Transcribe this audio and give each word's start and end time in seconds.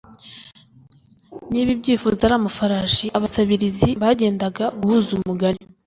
niba 1.51 1.69
ibyifuzo 1.75 2.19
ari 2.23 2.35
amafarashi, 2.37 3.05
abasabirizi 3.17 3.89
bagendaga 4.01 4.63
guhuza 4.79 5.09
umugani 5.19 5.63